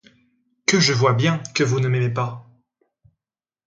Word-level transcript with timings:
Que 0.65 0.79
je 0.79 0.93
vois 0.93 1.13
bien 1.13 1.37
que 1.53 1.61
vous 1.63 1.79
ne 1.79 1.87
m'aimez 1.87 2.09
pas! 2.09 2.49